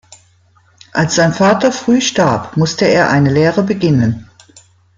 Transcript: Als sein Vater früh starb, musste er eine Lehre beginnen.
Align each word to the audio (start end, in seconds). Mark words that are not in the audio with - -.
Als 0.93 1.13
sein 1.13 1.31
Vater 1.31 1.71
früh 1.71 2.01
starb, 2.01 2.57
musste 2.57 2.85
er 2.85 3.11
eine 3.11 3.29
Lehre 3.31 3.61
beginnen. 3.61 4.27